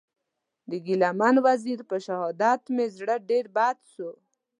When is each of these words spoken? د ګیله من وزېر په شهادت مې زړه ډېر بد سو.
د 0.69 0.71
ګیله 0.85 1.09
من 1.19 1.35
وزېر 1.45 1.79
په 1.89 1.97
شهادت 2.05 2.61
مې 2.75 2.85
زړه 2.97 3.15
ډېر 3.29 3.45
بد 3.55 3.77
سو. 3.93 4.09